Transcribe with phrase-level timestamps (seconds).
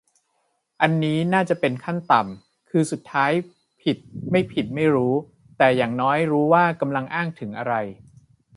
[0.81, 3.31] อันนี้น่าจะเป็นขั้นต่ำ คือสุดท้าย
[3.81, 3.97] ผิด
[4.31, 5.13] ไม่ผิดไม่รู้
[5.57, 7.73] แต่อย่างน้อยรู้ว่ากำลังอ้างถึงอะไร